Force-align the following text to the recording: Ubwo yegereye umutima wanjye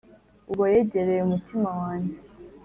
Ubwo 0.49 0.63
yegereye 0.73 1.21
umutima 1.23 1.69
wanjye 1.79 2.15